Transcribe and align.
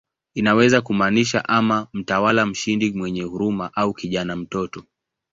Inaweza 0.33 0.81
kumaanisha 0.81 1.49
ama 1.49 1.87
"mtawala 1.93 2.45
mshindi 2.45 2.91
mwenye 2.91 3.21
huruma" 3.23 3.71
au 3.75 3.93
"kijana, 3.93 4.35
mtoto". 4.35 4.83